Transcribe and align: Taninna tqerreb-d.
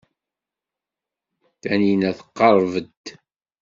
Taninna 1.61 2.11
tqerreb-d. 2.19 3.05